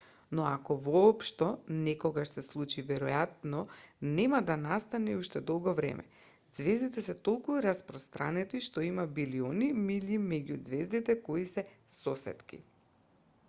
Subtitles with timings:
[0.37, 1.47] но ако воопшто
[1.89, 3.59] некогаш се случи веројатно
[4.19, 6.07] нема да настане уште долго време
[6.63, 11.69] ѕвездите се толку распространети што има билиони милји меѓу ѕвездите кои се
[12.01, 12.63] сосетки